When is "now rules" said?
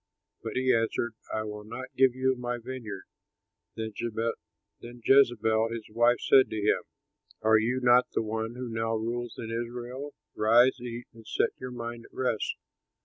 8.67-9.35